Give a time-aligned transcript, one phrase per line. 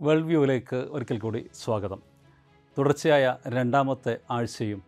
[0.00, 2.02] World വ്യൂവിലേക്ക് ഒരിക്കൽ കൂടി സ്വാഗതം.
[2.78, 4.82] തുടർച്ചയായ രണ്ടാമത്തെ ആഴ്ചയും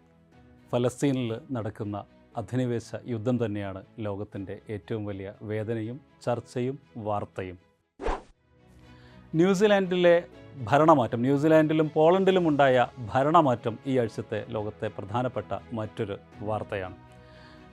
[0.73, 2.05] ഫലസ്തീനിൽ നടക്കുന്ന
[2.37, 7.59] അധിനിവേശ യുദ്ധം തന്നെയാണ് ലോകത്തിന്റെ ഏറ്റവും വലിയ വേദനയും ചർച്ചയും വാർത്തയും.
[9.35, 10.25] ന്യൂസിലാൻഡിലെ
[10.65, 17.08] ഭരണമാറ്റം ന്യൂസിലാൻഡിലും പോളണ്ടിലും ഉണ്ടായ ഭരണമാറ്റം ഈ ആഴ്ചത്തെ ലോകത്തെ പ്രധാനപ്പെട്ട മറ്റൊരു വാർത്തയാണ്.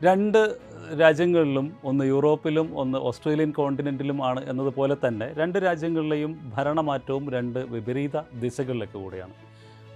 [0.04, 0.57] രണ്ട്
[1.00, 8.98] രാജ്യങ്ങളിലും ഒന്ന് യൂറോപ്പിലും ഒന്ന് ഓസ്ട്രേലിയൻ കോണ്ടിനെന്റിലും ആണ് എന്നതുപോലെ തന്നെ രണ്ട് രാജ്യങ്ങളിലെയും ഭരണമാറ്റവും രണ്ട് വിപരീത ദിശകളിലേക്ക്
[9.04, 9.34] കൂടിയാണ്.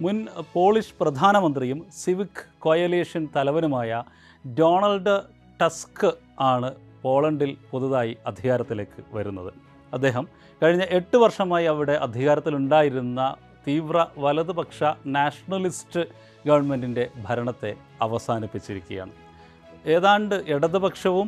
[0.02, 4.04] മുൻ പോളിഷ് പ്രധാനമന്ത്രിയും സിവിക് കോയലേഷൻ തലവനുമായ
[4.46, 5.22] ഡൊണാൾഡ്
[5.62, 6.10] ടസ്ക്
[6.40, 9.54] ആണ് പോളണ്ടിൽ പുതുതായി അധികാരത്തിലേക്ക് വരുന്നത്.
[9.94, 10.28] അദ്ദേഹം
[10.64, 13.36] കഴിഞ്ഞ എട്ട് വർഷമായി അവിടെ അധികാരത്തിലുണ്ടായിരുന്ന
[13.68, 16.04] തീവ്ര വലതുപക്ഷ നാഷണലിസ്റ്റ്
[16.48, 19.29] ഗവൺമെന്റിന്റെ ഭരണത്തെ അവസാനിപ്പിച്ചിരിക്കുകയാണ്.
[19.96, 21.28] ഏതാണ്ട് ഇടതുപക്ഷവും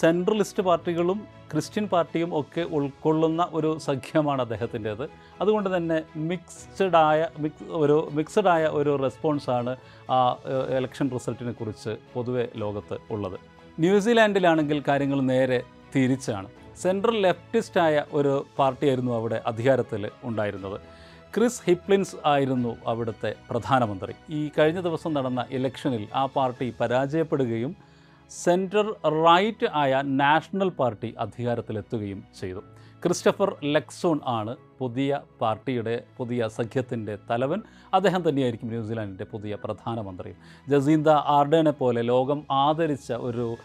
[0.00, 1.18] സെൻട്രലിസ്റ്റ് പാർട്ടികളും
[1.50, 5.04] ക്രിസ്ത്യൻ പാർട്ടിയും ഒക്കെ ഉൾക്കൊള്ളുന്ന ഒരു സഖ്യമാണ് അദ്ദേഹത്തിന്റേത്.
[5.42, 5.98] അതുകൊണ്ട് തന്നെ
[6.30, 9.72] മിക്സ്ഡായ മിക്സ് ഒരു മിക്സഡ് ആയ ഒരു റെസ്പോൺസാണ്
[10.16, 10.18] ആ
[10.78, 13.38] ഇലക്ഷൻ റിസൾട്ടിനെ കുറിച്ച് പൊതുവെ ലോകത്ത് ഉള്ളത്.
[13.84, 15.60] ന്യൂസിലാൻഡിലാണെങ്കിൽ കാര്യങ്ങൾ നേരെ
[15.94, 16.48] തിരിച്ചാണ്.
[16.82, 20.78] സെൻട്രൽ ലെഫ്റ്റിസ്റ്റായ ഒരു പാർട്ടിയായിരുന്നു അവിടെ അധികാരത്തിൽ ഉണ്ടായിരുന്നത്.
[21.36, 24.14] ക്രിസ് ഹിപ്ലിൻസ് ആയിരുന്നു അവിടുത്തെ പ്രധാനമന്ത്രി.
[24.30, 27.76] ഈ കഴിഞ്ഞ ദിവസം നടന്ന ഇലക്ഷനിൽ ആ പാർട്ടി പരാജയപ്പെടുകയും
[28.30, 28.86] സെന്റർ
[29.24, 32.62] റൈറ്റ് ആയ നാഷണൽ പാർട്ടി അധികാരത്തിലെത്തുകയും ചെയ്തു.
[33.04, 37.62] ക്രിസ്റ്റഫർ ലെക്സോൺ ആണ് പുതിയ പാർട്ടിയുടെ പുതിയ സഖ്യത്തിന്റെ തലവൻ.
[37.94, 40.32] അദ്ദേഹം തന്നെയായിരിക്കും ന്യൂസിലാൻഡിന്റെ പുതിയ പ്രധാനമന്ത്രി.
[40.68, 43.56] ജസീന്ത ആർഡേനെ പോലെ ലോകം ആദരിച്ച ഒരു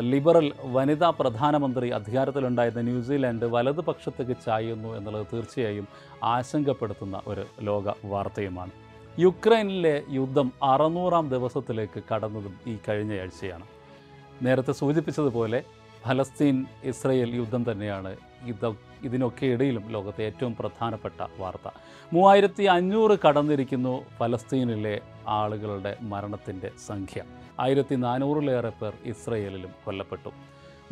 [0.00, 5.88] ലിബറൽ വനിതാ പ്രധാനമന്ത്രി അധികാരത്തിലുണ്ടായിരുന്ന ന്യൂസിലാൻഡ് വലതുപക്ഷത്തേക്ക് ചായുന്നു എന്നുള്ളത് തീർച്ചയായും
[6.24, 8.70] ആശങ്കപ്പെടുത്തുന്ന ഒരു ലോക വാർത്തയുമാണ്.
[9.18, 13.62] യുക്രൈനിലെ യുദ്ധം അറുന്നൂറാം ദിവസത്തിലേക്ക് കടന്നതും ഈ കഴിഞ്ഞയാഴ്ചയാണ്.
[14.42, 15.64] നേരത്തെ സൂചിപ്പിച്ചതുപോലെ
[16.04, 21.68] ഫലസ്തീൻ ഇസ്രയേൽ യുദ്ധം തന്നെയാണ് ഇത് ഇതിനൊക്കെ ഇടയിലും ലോകത്തെ ഏറ്റവും പ്രധാനപ്പെട്ട വാർത്ത.
[22.12, 27.22] മൂവായിരത്തി അഞ്ഞൂറ് കടന്നിരിക്കുന്നു ഫലസ്തീനിലെ ആളുകളുടെ മരണത്തിന്റെ സംഖ്യ.
[27.60, 30.30] ആയിരത്തി നാനൂറിലേറെ പേർ ഇസ്രയേലിലും കൊല്ലപ്പെട്ടു.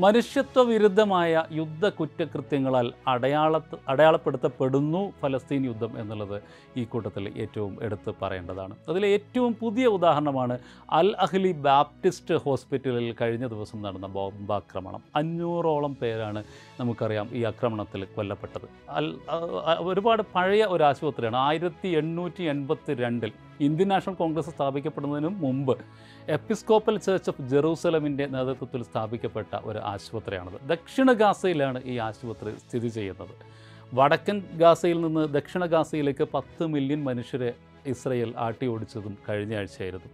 [0.03, 3.61] മനുഷ്യത്വ വിരുദ്ധമായ യുദ്ധ കുറ്റകൃത്യങ്ങളാൽ അടയാള
[3.93, 6.37] അടയാളപ്പെടുത്തപ്പെടുന്നു ഫലസ്തീൻ യുദ്ധം എന്നുള്ളത്
[6.81, 8.75] ഈ കൂട്ടത്തിൽ ഏറ്റവും എടുത്ത് പറയേണ്ടതാണ്.
[8.89, 10.59] അതിലെ ഏറ്റവും പുതിയ ഉദാഹരണമാണ്
[10.99, 15.03] അൽ അഹ്ലി ബാപ്റ്റിസ്റ്റ് ഹോസ്പിറ്റലിൽ കഴിഞ്ഞ ദിവസം നടന്ന ബോംബാക്രമണം.
[15.17, 16.43] അഞ്ഞൂറോളം പേരാണ്
[16.81, 18.69] നമുക്കറിയാം ഈ ആക്രമണത്തിൽ കൊല്ലപ്പെട്ടത്.
[18.99, 19.09] അൽ
[19.91, 21.37] ഒരുപാട് പഴയ ഒരു ആശുപത്രിയാണ്.
[21.49, 23.33] ആയിരത്തി എണ്ണൂറ്റി എൺപത്തി രണ്ടിൽ
[23.67, 25.75] ഇന്ത്യൻ നാഷണൽ കോൺഗ്രസ് സ്ഥാപിക്കപ്പെടുന്നതിനും മുമ്പ്
[26.37, 30.59] എപ്പിസ്കോപ്പൽ ചർച്ച് ഓഫ് ജെറൂസലമിന്റെ നേതൃത്വത്തിൽ സ്ഥാപിക്കപ്പെട്ട ഒരു ആശുപത്രിയാണത്.
[30.73, 33.35] ദക്ഷിണ ഗാസയിലാണ് ഈ ആശുപത്രി സ്ഥിതി ചെയ്യുന്നത്.
[33.95, 37.51] വടക്കൻ ഗാസയിൽ നിന്ന് ദക്ഷിണ ഗാസയിലേക്ക് പത്ത് മില്യൺ മനുഷ്യരെ
[37.87, 40.11] ഇസ്രയേൽ ആട്ടി ഓടിച്ചതും കഴിഞ്ഞ ആഴ്ചയായിരുന്നു.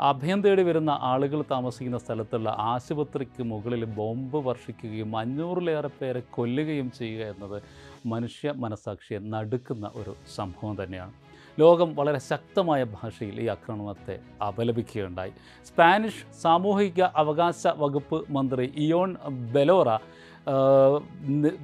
[0.00, 7.62] അഭയം തേടി വരുന്ന ആളുകൾ താമസിക്കുന്ന സ്ഥലത്തുള്ള ആശുപത്രിക്ക് മുകളിൽ ബോംബ് വർഷിക്കുകയും അഞ്ഞൂറിലേറെ പേരെ കൊല്ലുകയും ചെയ്യുക എന്നത്
[8.06, 11.14] മനുഷ്യ മനസാക്ഷിയെ നടുക്കുന്ന ഒരു സംഭവം തന്നെയാണ്.
[11.60, 14.14] ലോകം വളരെ ശക്തമായ ഭാഷയിൽ ഈ ആക്രമണത്തെ
[14.46, 15.32] അപലപിക്കുകയുണ്ടായി.
[15.68, 19.16] സ്പാനിഷ് സാമൂഹിക അവകാശ വകുപ്പ് മന്ത്രി ഇയോൺ
[19.54, 19.88] ബെലോറ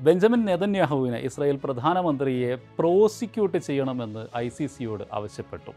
[0.06, 5.72] ബെഞ്ചമിൻ നെതന്യാഹുവിനെ ഇസ്രായേൽ പ്രധാനമന്ത്രിയെ പ്രോസിക്യൂട്ട് ചെയ്യണമെന്ന് ഐ സി സിയോട് ആവശ്യപ്പെട്ടു.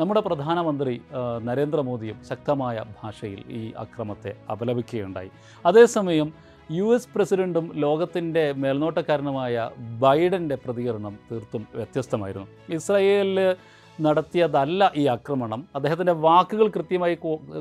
[0.00, 0.94] നമ്മുടെ പ്രധാനമന്ത്രി
[1.42, 5.30] നരേന്ദ്രമോദിയും ശക്തമായ ഭാഷയിൽ ഈ അക്രമത്തെ അപലപിക്കുകയുണ്ടായി.
[5.66, 6.28] അതേസമയം
[6.76, 9.70] യു എസ് പ്രസിഡന്റും ലോകത്തിന്റെ മേൽനോട്ടക്കാരനുമായ
[10.02, 12.48] ബൈഡന്റെ പ്രതികരണം തീർത്തും വ്യത്യസ്തമായിരുന്നു.
[12.76, 13.38] ഇസ്രായേലിൽ
[14.06, 15.60] നടത്തിയതല്ല ഈ ആക്രമണം.
[15.76, 17.14] അദ്ദേഹത്തിന്റെ വാക്കുകൾ കൃത്യമായി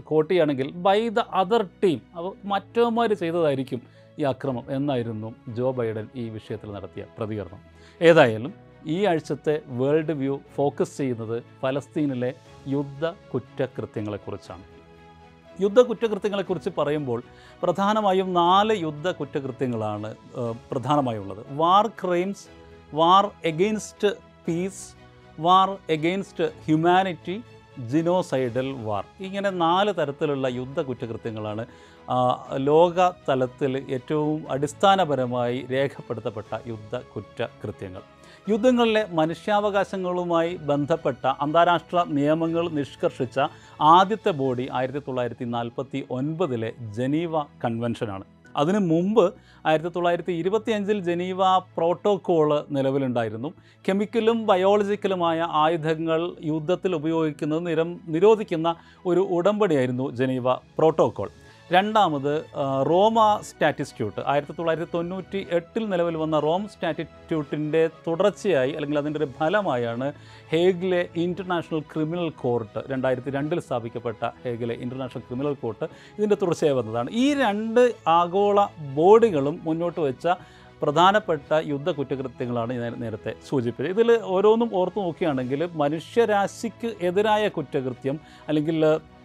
[0.10, 3.82] കോട്ട് ചെയ്യുകയാണെങ്കിൽ ബൈ ദ അതർ ടീം അപ്പോൾ മറ്റവന്മാർ ചെയ്തതായിരിക്കും
[4.20, 7.62] ഈ അക്രമം എന്നായിരുന്നു ജോ ബൈഡൻ ഈ വിഷയത്തിൽ നടത്തിയ പ്രതികരണം.
[8.02, 8.54] ഏതായാലും
[8.96, 12.34] ഈ ആഴ്ചത്തെ വേൾഡ് വ്യൂ ഫോക്കസ് ചെയ്യുന്നത് ഫലസ്തീനിലെ
[12.76, 14.66] യുദ്ധ കുറ്റകൃത്യങ്ങളെക്കുറിച്ചാണ്.
[15.64, 17.20] യുദ്ധ കുറ്റകൃത്യങ്ങളെക്കുറിച്ച് പറയുമ്പോൾ
[17.64, 20.10] പ്രധാനമായും നാല് യുദ്ധ കുറ്റകൃത്യങ്ങളാണ്
[20.72, 21.42] പ്രധാനമായുള്ളത്.
[21.62, 22.46] War crimes
[22.94, 24.12] war against
[24.48, 24.84] peace
[25.40, 27.36] war against humanity
[27.92, 31.66] genocidal war ഇങ്ങനെ നാല് തരത്തിലുള്ള യുദ്ധ കുറ്റകൃത്യങ്ങളാണ്
[32.70, 38.04] ലോക തലത്തിൽ ഏറ്റവും അടിസ്ഥാനപരമായി രേഖപ്പെടുത്തപ്പെട്ട യുദ്ധ കുറ്റകൃത്യങ്ങൾ
[38.50, 43.38] യുദ്ധങ്ങളിലെ മനുഷ്യാവകാശങ്ങളുമായി ബന്ധപ്പെട്ട അന്താരാഷ്ട്ര നിയമങ്ങൾ നിഷ്കർഷിച്ച
[43.96, 48.26] ആദ്യത്തെ ബോഡി ആയിരത്തി തൊള്ളായിരത്തി നാൽപ്പത്തി ഒൻപതിലെ ജനീവ കൺവെൻഷനാണ്.
[48.62, 49.26] അതിനു മുമ്പ്
[49.70, 51.42] ആയിരത്തി തൊള്ളായിരത്തി ഇരുപത്തി അഞ്ചിൽ ജനീവ
[51.78, 53.50] പ്രോട്ടോക്കോൾ നിലവിലുണ്ടായിരുന്നു.
[53.88, 56.22] കെമിക്കലും ബയോളജിക്കലുമായ ആയുധങ്ങൾ
[56.52, 58.72] യുദ്ധത്തിൽ ഉപയോഗിക്കുന്നത് നിരം നിരോധിക്കുന്ന
[59.06, 61.30] ഒരു ഉടമ്പടിയായിരുന്നു ജനീവ പ്രോട്ടോക്കോൾ.
[61.76, 62.34] രണ്ടാമത്
[62.90, 63.18] റോമ
[63.48, 70.08] സ്റ്റാറ്റിറ്റ്യൂട്ട് ആയിരത്തി തൊള്ളായിരത്തി തൊണ്ണൂറ്റി എട്ടിൽ നിലവിൽ വന്ന റോം സ്റ്റാറ്റിറ്റ്യൂട്ടിന്റെ തുടർച്ചയായി അല്ലെങ്കിൽ അതിന്റെ ഒരു ഫലമായാണ്
[70.52, 75.88] ഹേഗിലെ ഇന്റർനാഷണൽ ക്രിമിനൽ കോർട്ട് രണ്ടായിരത്തി രണ്ടിൽ സ്ഥാപിക്കപ്പെട്ട ഹേഗിലെ ഇന്റർനാഷണൽ ക്രിമിനൽ കോർട്ട്
[76.18, 77.10] ഇതിന്റെ തുടർച്ചയായി വന്നതാണ്.
[77.24, 77.84] ഈ രണ്ട്
[78.20, 78.68] ആഗോള
[79.00, 80.28] ബോഡികളും മുന്നോട്ട് വെച്ച
[80.82, 83.94] പ്രധാനപ്പെട്ട യുദ്ധ കുറ്റകൃത്യങ്ങളാണ് ഞാൻ നേരത്തെ സൂചിപ്പിച്ചത്.
[83.94, 88.18] ഇതിൽ ഓരോന്നും ഓർത്തു നോക്കുകയാണെങ്കിൽ മനുഷ്യരാശിക്ക് എതിരായ കുറ്റകൃത്യം
[88.50, 88.78] അല്ലെങ്കിൽ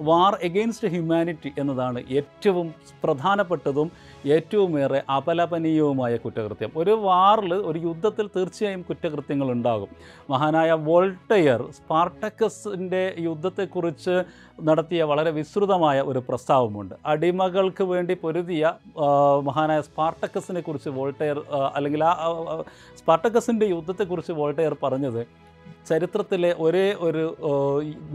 [0.09, 2.69] വാർ എഗെയിൻസ്റ്റ് ഹ്യൂമാനിറ്റി എന്നതാണ് ഏറ്റവും
[3.05, 3.89] പ്രധാനപ്പെട്ടതും
[4.37, 6.71] ഏറ്റവും ഏറെ അപലപനീയവുമായ കുറ്റകൃത്യം.
[6.77, 9.91] ഒരു വാറിൽ ഒരു യുദ്ധത്തിൽ തീർച്ചയായും കുറ്റകൃത്യങ്ങൾ ഉണ്ടാകും.
[10.31, 14.17] മഹാനായ വോൾട്ടയർ സ്പാർട്ടക്കസിന്റെ യുദ്ധത്തെക്കുറിച്ച്
[14.63, 16.95] നടത്തിയ വളരെ വിസ്തൃതമായ ഒരു പ്രസ്താവമുണ്ട്.
[17.07, 18.73] അടിമകൾക്ക് വേണ്ടി പൊരുതിയ
[19.49, 21.39] മഹാനായ സ്പാർട്ടക്കസിനെ കുറിച്ച് വോൾട്ടയർ
[21.75, 22.15] അല്ലെങ്കിൽ ആ
[23.01, 25.23] സ്പാർട്ടക്കസിന്റെ യുദ്ധത്തെക്കുറിച്ച് വോൾട്ടയർ പറഞ്ഞത്
[25.91, 27.25] ചരിത്രത്തിലെ ഒരേ ഒരു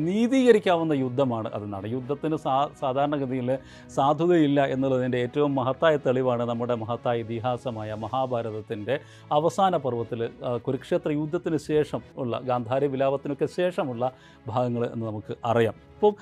[0.08, 1.66] നീതീകരിക്കാവുന്ന യുദ്ധമാണ് അത്.
[1.74, 3.50] നട യുദ്ധത്തിന് സാ സാധാരണഗതിയിൽ
[3.96, 8.98] സാധുതയില്ല എന്നുള്ളതിന്റെ ഏറ്റവും മഹത്തായ തെളിവാണ് നമ്മുടെ മഹത്തായ ഇതിഹാസമായ മഹാഭാരതത്തിന്റെ
[9.40, 10.22] അവസാന പർവത്തിൽ
[10.68, 14.04] കുരുക്ഷേത്ര യുദ്ധത്തിന് ശേഷം ഉള്ള ഗാന്ധാരി വിലാപത്തിനൊക്കെ ശേഷമുള്ള
[14.48, 15.76] ഭാഗങ്ങൾ എന്ന് നമുക്ക് അറിയാം.
[15.98, 16.16] അപ്പം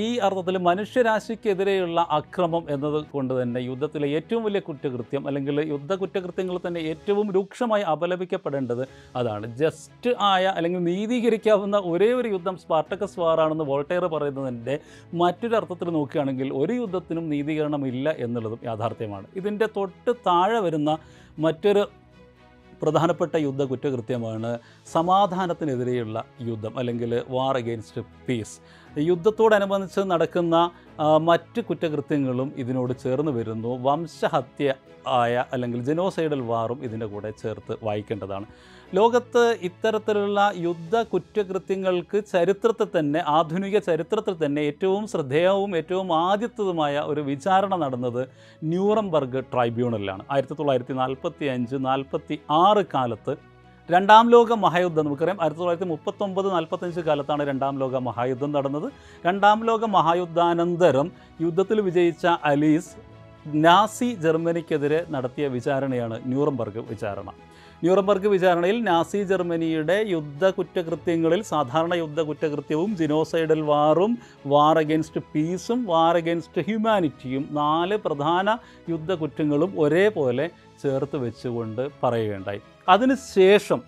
[0.00, 6.80] ഈ അർത്ഥത്തിൽ മനുഷ്യരാശിക്കെതിരെയുള്ള അക്രമം എന്നത് കൊണ്ട് തന്നെ യുദ്ധത്തിലെ ഏറ്റവും വലിയ കുറ്റകൃത്യം അല്ലെങ്കിൽ യുദ്ധ കുറ്റകൃത്യങ്ങൾ തന്നെ
[6.92, 8.84] ഏറ്റവും രൂക്ഷമായി അപലപിക്കപ്പെടേണ്ടത്
[9.20, 9.46] അതാണ്.
[9.62, 14.74] ജസ്റ്റ് ആയ അല്ലെങ്കിൽ നീതീകരിക്കാവുന്ന ഒരേ ഒരു യുദ്ധം സ്പാർട്ടക്കസ് വാറാണെന്ന് വോൾട്ടയർ പറയുന്നതിന്റെ
[15.22, 19.28] മറ്റൊരർത്ഥത്തിൽ നോക്കുകയാണെങ്കിൽ ഒരു യുദ്ധത്തിനും നീതീകരണമില്ല എന്നുള്ളതും യാഥാർത്ഥ്യമാണ്.
[19.40, 20.90] ഇതിന്റെ തൊട്ട് താഴെ വരുന്ന
[21.46, 21.84] മറ്റൊരു
[22.80, 24.48] പ്രധാനപ്പെട്ട യുദ്ധ കുറ്റകൃത്യമാണ്
[24.94, 26.18] സമാധാനത്തിനെതിരെയുള്ള
[26.48, 28.56] യുദ്ധം അല്ലെങ്കിൽ വാർ അഗെയിൻസ്റ്റ് പീസ്
[29.10, 30.56] യുദ്ധത്തോടനുബന്ധിച്ച് നടക്കുന്ന
[31.28, 33.72] മറ്റ് കുറ്റകൃത്യങ്ങളും ഇതിനോട് ചേർന്ന് വരുന്നു.
[33.86, 34.74] വംശഹത്യ
[35.20, 38.46] ആയ അല്ലെങ്കിൽ ജനോസൈഡൽ വാറും ഇതിന്റെ കൂടെ ചേർത്ത് വായിക്കേണ്ടതാണ്.
[38.94, 47.74] ലോകത്ത് ഇത്തരത്തിലുള്ള യുദ്ധ കുറ്റകൃത്യങ്ങൾക്ക് ചരിത്രത്തിൽ തന്നെ ആധുനിക ചരിത്രത്തിൽ തന്നെ ഏറ്റവും ശ്രദ്ധേയവും ഏറ്റവും ആദ്യത്തതുമായ ഒരു വിചാരണ
[47.82, 48.22] നടന്നത്
[48.72, 50.22] ന്യൂറംബർഗ് ട്രൈബ്യൂണലിലാണ്.
[50.30, 53.34] ആയിരത്തി തൊള്ളായിരത്തി നാൽപ്പത്തി അഞ്ച് നാൽപ്പത്തി ആറ് കാലത്ത്
[53.88, 55.40] രണ്ടാം ലോക മഹായുദ്ധം നമുക്കറിയാം.
[55.42, 58.88] ആയിരത്തി തൊള്ളായിരത്തി മുപ്പത്തൊമ്പത് നാൽപ്പത്തഞ്ച് കാലത്താണ് രണ്ടാം ലോക മഹായുദ്ധം നടന്നത്.
[59.26, 61.10] രണ്ടാം ലോക മഹായുദ്ധാനന്തരം
[61.44, 62.94] യുദ്ധത്തിൽ വിജയിച്ച അലീസ്
[63.64, 67.28] നാസി ജർമ്മനിക്കെതിരെ നടത്തിയ വിചാരണയാണ് ന്യൂറംബർഗ് വിചാരണ.
[67.86, 74.12] ന്യൂറംബർഗ് വിചാരണയിൽ നാസി ജർമ്മനിയുടെ യുദ്ധ കുറ്റകൃത്യങ്ങളിൽ സാധാരണ യുദ്ധ കുറ്റകൃത്യവും ജിനോസൈഡൽ വാറും
[74.52, 78.56] വാർ അഗെയിൻസ്റ്റ് പീസും വാർ അഗെയിൻസ്റ്റ് ഹ്യൂമാനിറ്റിയും നാല് പ്രധാന
[78.92, 80.46] യുദ്ധ കുറ്റങ്ങളും ഒരേപോലെ
[80.82, 82.60] ചേർത്ത് വെച്ചുകൊണ്ട് പറയുകയുണ്ടായി.
[82.88, 83.80] അതിനുശേഷം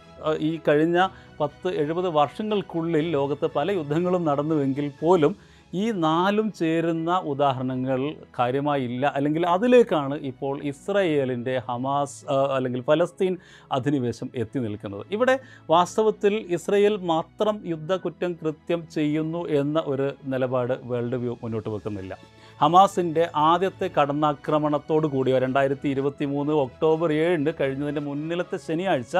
[0.48, 0.98] ഈ കഴിഞ്ഞ
[1.40, 5.34] പത്ത് എഴുപത് വർഷങ്ങൾക്കുള്ളിൽ ലോകത്ത് പല യുദ്ധങ്ങളും നടന്നുവെങ്കിൽ പോലും
[5.72, 8.00] ഈ നാലും ചേരുന്ന ഉദാഹരണങ്ങൾ
[8.38, 9.04] കാര്യമായില്ല.
[9.16, 12.18] അല്ലെങ്കിൽ അതിലേക്കാണ് ഇപ്പോൾ ഇസ്രയേലിന്റെ ഹമാസ്
[12.56, 13.36] അല്ലെങ്കിൽ ഫലസ്തീൻ
[13.76, 15.04] അധിനിവേശം എത്തി നിൽക്കുന്നത്.
[15.16, 15.34] ഇവിടെ
[15.74, 22.14] വാസ്തവത്തിൽ ഇസ്രയേൽ മാത്രം യുദ്ധകുറ്റം കൃത്യം ചെയ്യുന്നു എന്ന ഒരു നിലപാട് വേൾഡ് വ്യൂ മുന്നോട്ട് വെക്കുന്നില്ല.
[22.60, 29.16] ഹമാസിന്റെ ആദ്യത്തെ കടന്നാക്രമണത്തോടു കൂടിയോ രണ്ടായിരത്തി ഇരുപത്തി മൂന്ന് ഒക്ടോബർ ഏഴിന് കഴിഞ്ഞതിന്റെ മുന്നിലത്തെ ശനിയാഴ്ച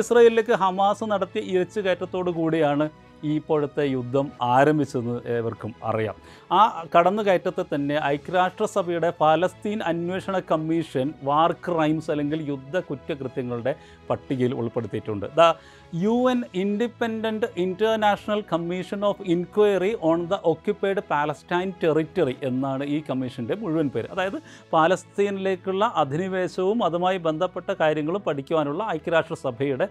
[0.00, 2.86] ഇസ്രയേലിലേക്ക് ഹമാസ് നടത്തിയ ഇരച്ചുകയറ്റത്തോടു കൂടിയാണ്
[3.24, 6.16] ഈ ഇപ്പോഴത്തെ യുദ്ധം ആരംഭിച്ചതെന്ന് ഏവർക്കും അറിയാം.
[6.52, 6.62] ആ
[6.94, 13.74] കടന്നുകയറ്റത്തെ തന്നെ ഐക്യരാഷ്ട്രസഭയുടെ ഫലസ്തീൻ അന്വേഷണ കമ്മീഷൻ വാർ ക്രൈംസ് അല്ലെങ്കിൽ യുദ്ധ കുറ്റകൃത്യങ്ങളുടെ
[14.10, 15.26] പട്ടികയിൽ ഉൾപ്പെടുത്തിയിട്ടുണ്ട്.
[15.40, 15.54] The
[16.02, 23.54] U N Independent International Commission of Inquiry on the Occupied Palestine Territory എന്നാണ് ഈ കമ്മീഷന്റെ
[23.62, 24.08] മുഴുവൻ പേര്.
[24.14, 24.38] അതായത്
[24.72, 29.88] പാലസ്തീനിലേക്കുള്ള അധിനിവേശവും അതുമായി ബന്ധപ്പെട്ട കാര്യങ്ങളും പഠിക്കുവാനുള്ള ഐക്യരാഷ്ട്രസഭയുടെ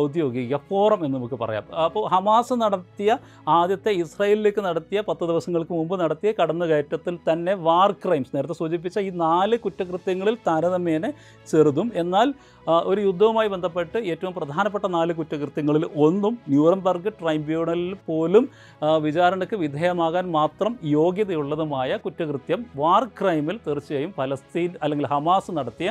[0.00, 1.66] ഔദ്യോഗിക ഫോറം എന്ന് നമുക്ക് പറയാം.
[1.86, 3.10] അപ്പോൾ ഹമാസ് നടത്തിയ
[3.58, 8.32] ആദ്യത്തെ ഇസ്രായേലിലേക്ക് നടത്തിയ പത്ത് ദിവസങ്ങൾക്ക് മുമ്പ് നടത്തിയ കടന്നുകയറ്റത്തിൽ തന്നെ വാർ ക്രൈംസ്.
[8.36, 11.06] നേരത്തെ സൂചിപ്പിച്ച ഈ നാല് കുറ്റകൃത്യങ്ങളിൽ താരതമ്യേന
[11.52, 11.88] ചെറുതും.
[12.02, 12.28] എന്നാൽ
[12.90, 18.44] ഒരു യുദ്ധവുമായി ബന്ധപ്പെട്ട് ഏറ്റവും പ്രധാനപ്പെട്ട നാല് കുറ്റകൃത്യങ്ങളിൽ ഒന്നും ന്യൂറംബർഗ് ട്രൈബ്യൂണലിൽ പോലും
[19.06, 25.90] വിചാരണയ്ക്ക് വിധേയമാകാൻ മാത്രം യോഗ്യതയുള്ളതുമായ കുറ്റകൃത്യം വാർ ക്രൈമിൽ തീർച്ചയായും ഫലസ്തീൻ അല്ലെങ്കിൽ ഹമാസ് നടത്തിയ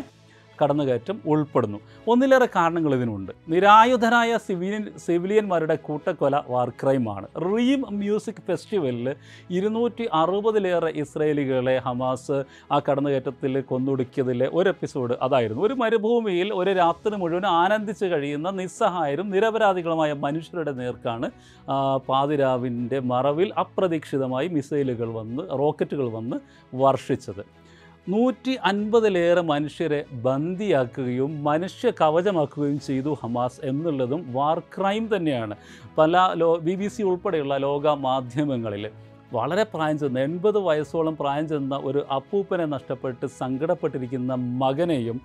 [0.62, 1.80] കടന്നുകയറ്റം ഉൾപ്പെടുന്നു.
[2.08, 3.32] ഒന്നിലേറെ കാരണങ്ങൾ ഇതിനുണ്ട്.
[3.50, 9.08] നിരായുധരായ സിവിലിയൻ സിവിലിയന്മാരുടെ കൂട്ടക്കൊല വാർ ക്രൈമാണ് റീം മ്യൂസിക് ഫെസ്റ്റിവലിൽ
[9.50, 12.38] ഇരുന്നൂറ്റി അറുപതിലേറെ ഇസ്രയേലികളെ ഹമാസ്
[12.72, 15.64] ആ കടന്നുകയറ്റത്തിൽ കൊന്നൊടുക്കിയതിലെ ഒരു എപ്പിസോഡ് അതായിരുന്നു.
[15.68, 21.30] ഒരു മരുഭൂമിയിൽ ഒരു രാത്രി മുഴുവൻ ആനന്ദിച്ച് കഴിയുന്ന നിസ്സഹായരും നിരപരാധികളുമായ മനുഷ്യരുടെ നേർക്കാണ്
[22.10, 26.38] പാതിരാവിന്റെ മറവിൽ അപ്രതീക്ഷിതമായി മിസൈലുകൾ വന്ന് റോക്കറ്റുകൾ വന്ന്
[26.76, 27.63] വർഷിച്ചത്.
[28.08, 35.56] നൂറ്റി അൻപതിലേറെ മനുഷ്യരെ ബന്ദിയാക്കുകയും മനുഷ്യ കവചമാക്കുകയും ചെയ്തു ഹമാസ് എന്നുള്ളതും വാർ ക്രൈം തന്നെയാണ്.
[35.98, 38.86] പല ലോ ബി ബി സി ഉൾപ്പെടെയുള്ള ലോക മാധ്യമങ്ങളിൽ
[39.34, 44.34] വളരെ പ്രായം ചെന്ന എൺപത് വയസ്സോളം പ്രായം ചെന്ന ഒരു അപ്പൂപ്പനെ നഷ്ടപ്പെട്ട് സങ്കടപ്പെട്ടിരിക്കുന്ന
[44.64, 45.20] മകനെയും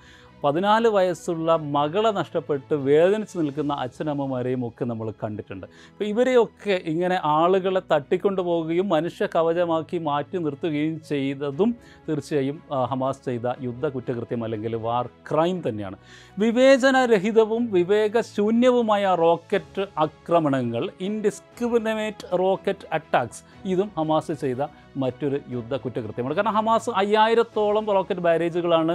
[0.44, 5.66] പതിനാല് വയസ്സുള്ള മകളെ നഷ്ടപ്പെട്ട് വേദനിച്ച് നിൽക്കുന്ന അച്ഛനമ്മമാരെയും ഒക്കെ നമ്മൾ കണ്ടിട്ടുണ്ട്.
[5.92, 11.72] അപ്പോൾ ഇവരെയൊക്കെ ഇങ്ങനെ ആളുകളെ തട്ടിക്കൊണ്ടു പോവുകയും മനുഷ്യ കവചമാക്കി മാറ്റി നിർത്തുകയും ചെയ്തതും
[12.08, 12.58] തീർച്ചയായും
[12.92, 15.98] ഹമാസ് ചെയ്ത യുദ്ധ കുറ്റകൃത്യം അല്ലെങ്കിൽ വാർ ക്രൈം തന്നെയാണ്.
[16.38, 23.42] വിവേചനരഹിതവും വിവേകശൂന്യവുമായ റോക്കറ്റ് ആക്രമണങ്ങൾ ഇൻഡിസ്ക്രിമിനേറ്റ് റോക്കറ്റ് അറ്റാക്സ്
[23.72, 24.62] ഇതും ഹമാസ് ചെയ്ത
[25.02, 28.94] മറ്റൊരു യുദ്ധ കുറ്റകൃത്യമാണ് കാരണം ഹമാസ് അയ്യായിരത്തോളം റോക്കറ്റ് ബാരേജുകളാണ്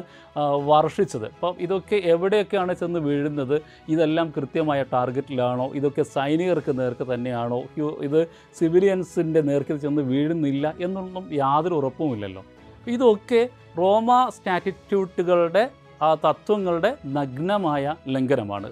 [0.71, 1.27] വർഷിച്ചത്.
[1.33, 3.61] അപ്പം ഇതൊക്കെ എവിടെയൊക്കെയാണ് ചെന്ന് വീഴുന്നത്?
[3.89, 5.65] ഇതെല്ലാം കൃത്യമായ ടാർഗറ്റിലാണോ?
[5.79, 7.59] ഇതൊക്കെ സൈനികർക്ക് നേർക്ക് തന്നെയാണോ?
[8.07, 8.19] ഇത്
[8.59, 12.43] സിവിലിയൻസിന്റെ നേർക്ക് ചെന്ന് വീഴുന്നില്ല എന്നൊന്നും യാതൊരു ഉറപ്പുമില്ലല്ലോ.
[12.87, 15.63] ഇതൊക്കെ റോമ സ്റ്റാറ്റിറ്റ്യൂട്ടുകളുടെ
[16.01, 18.67] ആ തത്വങ്ങളുടെ നഗ്നമായ ലംഘനമാണ്.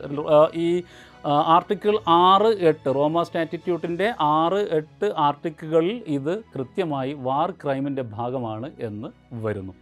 [0.56, 0.84] ഈ
[1.26, 9.10] ആർട്ടിക്കിൾ ആറ് എട്ട് റോമ സ്റ്റാറ്റിറ്റ്യൂട്ടിന്റെ ആറ് എട്ട് ആർട്ടിക്കിളുകളിൽ ഇത് കൃത്യമായി വാർ ക്രൈമിന്റെ ഭാഗമാണ് എന്ന്
[9.46, 9.74] വരുന്നു.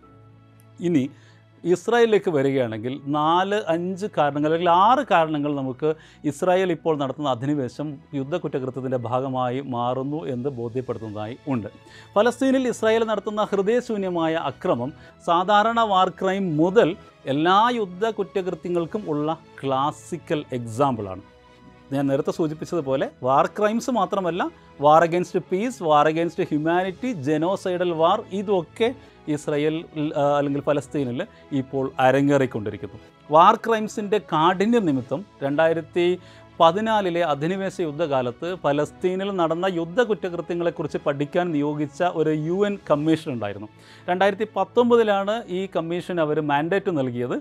[0.82, 1.10] ഇനി
[1.64, 8.98] ഇസ്രായേലിലേക്ക് വരികയാണെങ്കിൽ നാല് അഞ്ച് കാരണങ്ങൾ അല്ലെങ്കിൽ ആറ് കാരണങ്ങൾ നമുക്ക് ഇസ്രായേൽ ഇപ്പോൾ നടത്തുന്ന അധിനിവേശം യുദ്ധ കുറ്റകൃത്യത്തിന്റെ
[8.98, 11.68] ഭാഗമായി മാറുന്നു എന്ന് ബോധ്യപ്പെടുത്തുന്നതായി ഉണ്ട്.
[12.14, 14.94] ഫലസ്തീനിൽ ഇസ്രായേൽ നടത്തുന്ന ഹൃദയശൂന്യമായ അക്രമം
[15.26, 21.22] സാധാരണ വാർ ക്രൈം മുതൽ എല്ലാ യുദ്ധ കുറ്റകൃത്യങ്ങൾക്കും ഉള്ള ക്ലാസിക്കൽ എക്സാമ്പിളാണ്
[21.94, 24.52] ഞാൻ നേരത്തെ സൂചിപ്പിച്ചതുപോലെ വാർ ക്രൈംസ് മാത്രമല്ല
[24.82, 28.96] war against peace war against humanity genocidal war ഇതൊക്കെ
[29.34, 29.86] ഇസ്രയേൽ
[30.38, 31.22] അല്ലെങ്കിൽ ഫലസ്തീനിൽ
[31.52, 33.00] ഇപ്പോൾ അരങ്ങേറിക്കൊണ്ടിരിക്കുന്നു.
[33.32, 36.06] വാർ ക്രൈംസിന്റെ കാഠിന്യ നിമിത്തം രണ്ടായിരത്തി
[36.62, 43.70] പതിനാലിലെ അധിനിവേശ യുദ്ധകാലത്ത് ഫലസ്തീനിൽ നടന്ന യുദ്ധ കുറ്റകൃത്യങ്ങളെക്കുറിച്ച് പഠിക്കാൻ നിയോഗിച്ച ഒരു യു എൻ കമ്മീഷൻ ഉണ്ടായിരുന്നു.
[44.10, 47.38] രണ്ടായിരത്തി പത്തൊമ്പതിലാണ് ഈ കമ്മീഷൻ അവർ മാൻഡേറ്റ് നൽകിയത്.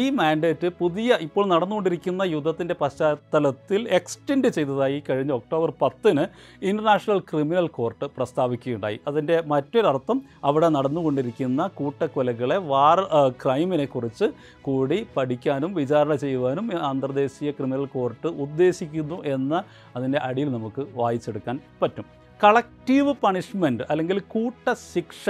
[0.00, 6.24] ഈ മാൻഡേറ്റ് പുതിയ ഇപ്പോൾ നടന്നുകൊണ്ടിരിക്കുന്ന യുദ്ധത്തിന്റെ പശ്ചാത്തലത്തിൽ എക്സ്റ്റെൻഡ് ചെയ്തതായി കഴിഞ്ഞ ഒക്ടോബർ പത്തിന്
[6.70, 8.98] ഇന്റർനാഷണൽ ക്രിമിനൽ കോർട്ട് പ്രസ്താവിക്കുകയുണ്ടായി.
[9.10, 13.00] അതിന്റെ മറ്റൊരർത്ഥം അവിടെ നടന്നുകൊണ്ടിരിക്കുന്ന കൂട്ടക്കൊലകളെ വാർ
[13.44, 14.28] ക്രൈമിനെക്കുറിച്ച്
[14.68, 19.58] കൂടി പഠിക്കാനും വിചാരണ ചെയ്യുവാനും അന്തർദേശീയ ക്രിമിനൽ കോർട്ട് ഉദ്ദേശിക്കുന്നു എന്ന്
[19.96, 22.06] അതിന്റെ അടിയിൽ നമുക്ക് വായിച്ചെടുക്കാൻ പറ്റും.
[22.40, 25.24] കളക്റ്റീവ് പണിഷ്മെന്റ് അല്ലെങ്കിൽ കൂട്ട ശിക്ഷ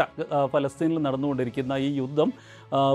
[0.53, 2.29] ഫലസ്തീനിൽ നടന്നുകൊണ്ടിരിക്കുന്ന ഈ യുദ്ധം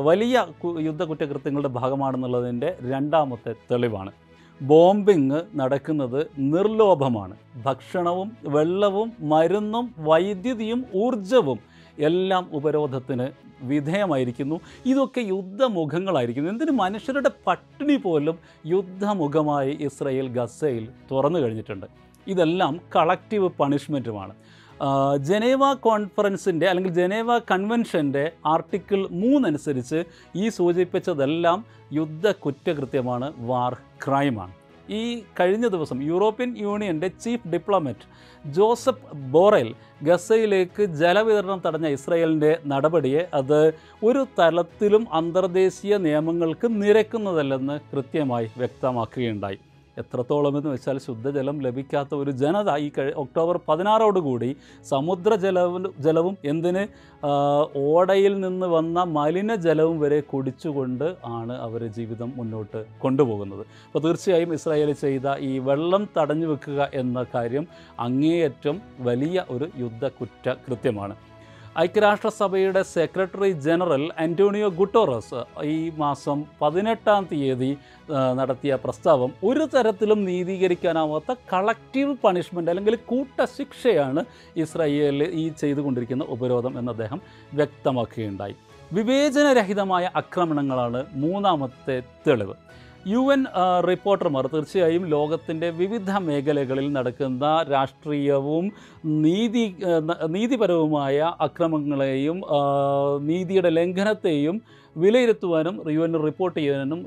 [0.08, 0.46] വലിയ
[0.88, 4.12] യുദ്ധ കുറ്റകൃത്യങ്ങളുടെ ഭാഗമാണെന്നുള്ളതിന്റെ രണ്ടാമത്തെ തെളിവാണ്.
[4.62, 6.20] ബോംബിങ് നടക്കുന്നത്
[6.54, 7.36] നിർലോഭമാണ്.
[7.66, 11.60] ഭക്ഷണവും വെള്ളവും മരുന്നും വൈദ്യുതിയും ഊർജവും
[12.00, 13.28] എല്ലാം ഉപരോധത്തിന്
[13.62, 14.60] വിധേയമായിരിക്കുന്നു.
[14.86, 16.50] ഇതൊക്കെ യുദ്ധമുഖങ്ങളായിരിക്കുന്നു.
[16.50, 21.86] എന്തിന് മനുഷ്യരുടെ പട്ടിണി പോലും യുദ്ധമുഖമായി ഇസ്രയേൽ ഗസയിൽ തുറന്നു കഴിഞ്ഞിട്ടുണ്ട്.
[22.28, 24.34] ഇതെല്ലാം കളക്റ്റീവ് പണിഷ്മെന്റുമാണ്
[25.18, 30.04] ജനേവ കോൺഫറൻസിന്റെ അല്ലെങ്കിൽ ജനേവ കൺവെൻഷന്റെ ആർട്ടിക്കിൾ മൂന്നനുസരിച്ച്
[30.36, 34.63] ഈ സൂചിപ്പിച്ചതെല്ലാം യുദ്ധ കുറ്റകൃത്യമാണ് വാർ ക്രൈമാണ്.
[34.90, 38.08] ഈ കഴിഞ്ഞ ദിവസം യൂറോപ്യൻ യൂണിയന്റെ ചീഫ് ഡിപ്ലോമറ്റ്
[38.48, 39.74] ജോസഫ് ബോറൽ
[40.04, 43.74] ഗസയിലേക്ക് ജലവിതരണം തടഞ്ഞ ഇസ്രയേലിന്റെ നടപടിയെ അത്
[44.04, 49.73] ഒരു തലത്തിലും അന്തർദേശീയ നിയമങ്ങൾക്ക് നിരക്കുന്നതല്ലെന്ന് കൃത്യമായി വ്യക്തമാക്കുകയുണ്ടായി.
[49.98, 54.50] എത്രത്തോളം എന്ന് വെച്ചാൽ ശുദ്ധജലം ലഭിക്കാത്ത ഒരു ജനത ഈ കഴി ഒക്ടോബർ പതിനാറോടുകൂടി
[54.86, 56.84] സമുദ്ര ജലവും ജലവും എന്തിന്
[57.76, 63.64] ഓടയിൽ നിന്ന് വന്ന മലിനജലവും വരെ കുടിച്ചുകൊണ്ട് ആണ് അവർ ജീവിതം മുന്നോട്ട് കൊണ്ടുപോകുന്നത്.
[63.86, 67.68] അപ്പോൾ തീർച്ചയായും ഇസ്രായേൽ ചെയ്ത ഈ വെള്ളം തടഞ്ഞു വെക്കുക എന്ന കാര്യം
[68.00, 71.16] അങ്ങേയറ്റം വലിയ ഒരു യുദ്ധ കുറ്റ കൃത്യമാണ്
[71.82, 77.70] ഐക്യരാഷ്ട്രസഭയുടെ സെക്രട്ടറി ജനറൽ അന്റോണിയോ ഗുട്ടോറസ് ഈ മാസം പതിനെട്ടാം തീയതി
[78.40, 84.24] നടത്തിയ പ്രസ്താവം ഒരു തരത്തിലും നീതീകരിക്കാനാവാത്ത കളക്റ്റീവ് പണിഷ്മെന്റ് അല്ലെങ്കിൽ കൂട്ടശിക്ഷയാണ്
[84.64, 87.22] ഇസ്രായേലിൽ ഈ ചെയ്തുകൊണ്ടിരിക്കുന്ന ഉപരോധം എന്ന് അദ്ദേഹം
[87.54, 88.56] വ്യക്തമാക്കുകയുണ്ടായി.
[88.94, 92.56] വിവേചനരഹിതമായ ആക്രമണങ്ങളാണ് മൂന്നാമത്തെ തെളിവ്.
[93.08, 93.42] യു എൻ
[93.86, 98.66] റിപ്പോർട്ടർമാർ തീർച്ചയായും ലോകത്തിന്റെ വിവിധ മേഖലകളിൽ നടക്കുന്ന രാഷ്ട്രീയവും
[99.24, 99.64] നീതി
[100.30, 102.38] നീതിപരവുമായ അക്രമങ്ങളെയും
[103.22, 104.58] നീതിയുടെ ലംഘനത്തെയും
[104.96, 107.00] വിലയിരുത്തുവാനും യു എൻ റിപ്പോർട്ട് ചെയ്യാനും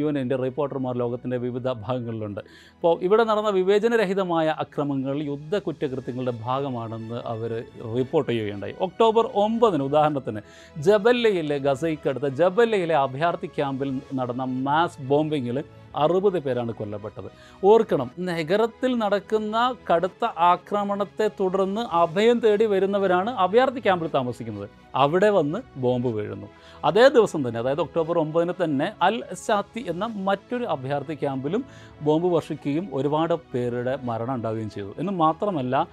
[0.00, 2.40] യു എന്റെ റിപ്പോർട്ടർമാർ ലോകത്തിന്റെ വിവിധ ഭാഗങ്ങളിലുണ്ട്.
[2.76, 7.52] അപ്പോൾ ഇവിടെ നടന്ന വിവേചനരഹിതമായ അക്രമങ്ങൾ യുദ്ധ കുറ്റകൃത്യങ്ങളുടെ ഭാഗമാണെന്ന് അവർ
[7.98, 8.74] റിപ്പോർട്ട് ചെയ്യുകയുണ്ടായി.
[8.86, 10.42] ഒക്ടോബർ ഒമ്പതിന് ഉദാഹരണത്തിന്
[10.88, 15.58] ജബല്ലയിലെ ഗസയ്ക്കടുത്ത് ജബല്ലയിലെ അഭയാർത്ഥി ക്യാമ്പിൽ നടന്ന മാസ് ബോംബിങ്ങിൽ
[15.96, 17.28] അറുപത് പേരാണ് കൊല്ലപ്പെട്ടത്.
[17.64, 19.56] ഓർക്കണം നഗരത്തിൽ നടക്കുന്ന
[19.90, 24.68] കടുത്ത ആക്രമണത്തെ തുടർന്ന് അഭയം തേടി വരുന്നവരാണ് അഭയാർത്ഥി ക്യാമ്പിൽ താമസിക്കുന്നത്.
[24.94, 26.48] അവിടെ വന്ന് ബോംബ് വീഴുന്നു.
[26.84, 31.64] അതേ ദിവസം തന്നെ അതായത് ഒക്ടോബർ ഒമ്പതിന് തന്നെ അൽ സാത്തി എന്ന മറ്റൊരു അഭയാർത്ഥി ക്യാമ്പിലും
[32.02, 34.94] ബോംബ് വർഷിക്കുകയും ഒരുപാട് പേരുടെ മരണം ഉണ്ടാവുകയും ചെയ്തു.
[34.98, 35.86] എന്ന് മാത്രമല്ല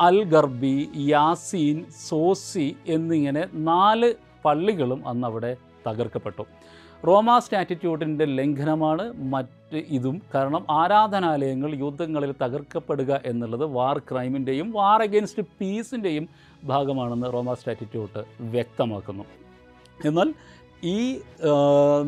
[0.00, 5.56] അൽ ഗർബി യാസീൻ സോസി എന്നിങ്ങനെ നാല് പള്ളികളും അന്ന് അവിടെ
[5.86, 6.44] തകർക്കപ്പെട്ടു.
[7.08, 10.16] റോമ സ്റ്റാറ്റിറ്റ്യൂഡിന്റെ ലംഘനമാണ് മറ്റ് ഇതും.
[10.34, 16.26] കാരണം ആരാധനാലയങ്ങൾ യുദ്ധങ്ങളിൽ തകർക്കപ്പെടുക എന്നുള്ളത് വാർ ക്രൈമിന്റെയും വാർ അഗെയിൻസ്റ്റ് പീസിന്റെയും
[16.64, 18.22] ഭാഗമാണെന്ന് റോമ സ്റ്റാറ്റിറ്റ്യൂട്ട്
[18.54, 19.24] വ്യക്തമാക്കുന്നു.
[20.04, 20.30] എന്നാൽ
[20.84, 20.98] ഈ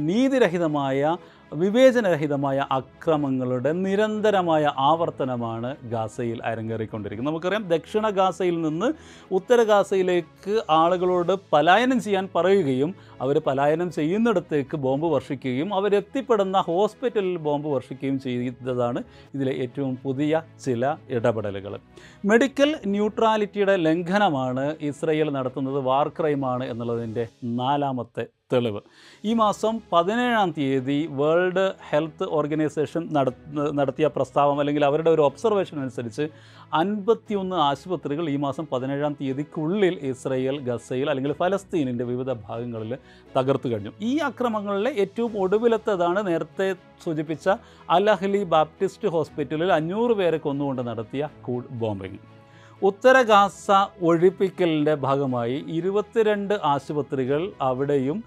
[0.08, 1.16] നീതിരഹിതമായ
[1.52, 7.32] വിവേചനരഹിതമായ അക്രമങ്ങളുടെ നിരന്തരമായ ആവർത്തനമാണ് ഗാസയിൽ അരങ്ങേറിക്കൊണ്ടിരിക്കുന്നത്.
[7.32, 8.92] നമുക്കറിയാം ദക്ഷിണ ഗാസയിൽ നിന്ന്
[9.34, 18.20] ഉത്തര ഗാസയിലേക്ക് ആളുകളോട് പലായനം ചെയ്യാൻ പറയുകയും അവർ പലായനം ചെയ്യുന്നിടത്തേക്ക് ബോംബ് വർഷിക്കുകയും അവരെത്തിപ്പെടുന്ന ഹോസ്പിറ്റലിൽ ബോംബ് വർഷിക്കുകയും
[18.20, 19.02] ചെയ്തതാണ്
[19.34, 21.80] ഇതിലെ ഏറ്റവും പുതിയ ചില ഇടപെടലുകൾ.
[22.24, 28.80] മെഡിക്കൽ ന്യൂട്രാലിറ്റിയുടെ ലംഘനമാണ് ഇസ്രയേൽ നടത്തുന്നത് വാർ ക്രൈമാണ് എന്നുള്ളതിന്റെ നാലാമത്തെ തെളിവ്.
[29.24, 36.28] ഈ മാസം പതിനേഴാം തീയതി വേൾഡ് ഹെൽത്ത് ഓർഗനൈസേഷൻ നട- നടത്തിയ പ്രസ്താവം അല്ലെങ്കിൽ അവരുടെ ഒരു ഒബ്സർവേഷൻ അനുസരിച്ച്
[36.74, 42.96] അൻപത്തിയൊന്ന് ആശുപത്രികൾ ഈ മാസം പതിനേഴാം തീയതിക്കുള്ളിൽ ഇസ്രയേൽ ഗസയിൽ അല്ലെങ്കിൽ ഫലസ്തീനിന്റെ വിവിധ ഭാഗങ്ങളിൽ
[43.36, 43.90] തകർത്തു കഴിഞ്ഞു.
[44.00, 46.74] ഈ അക്രമങ്ങളിലെ ഏറ്റവും ഒടുവിലത്തേതാണ് നേരത്തെ
[47.04, 47.50] സൂചിപ്പിച്ച
[47.90, 52.35] അൽ അഹ്ലി ബാപ്റ്റിസ്റ്റ് ഹോസ്പിറ്റലിൽ അഞ്ഞൂറ് പേരെ കൊന്നുകൊണ്ട് നടത്തിയ കൂഡ് ബോംബിംഗ്.
[52.82, 53.66] ഉത്തര ഗാസ
[54.08, 58.18] ഒഴിപ്പിക്കലിന്റെ ഭാഗമായി ഇരുപത്തിരണ്ട് ആശുപത്രികൾ അവിടെയും